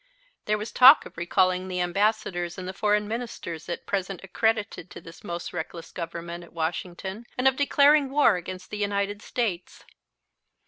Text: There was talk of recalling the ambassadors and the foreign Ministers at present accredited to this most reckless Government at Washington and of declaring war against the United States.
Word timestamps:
There 0.45 0.57
was 0.57 0.71
talk 0.71 1.05
of 1.05 1.15
recalling 1.15 1.67
the 1.67 1.79
ambassadors 1.79 2.57
and 2.57 2.67
the 2.67 2.73
foreign 2.73 3.07
Ministers 3.07 3.69
at 3.69 3.85
present 3.85 4.21
accredited 4.23 4.89
to 4.89 4.99
this 4.99 5.23
most 5.23 5.53
reckless 5.53 5.91
Government 5.91 6.43
at 6.43 6.53
Washington 6.53 7.27
and 7.37 7.47
of 7.47 7.55
declaring 7.55 8.09
war 8.09 8.35
against 8.35 8.71
the 8.71 8.79
United 8.79 9.21
States. 9.21 9.85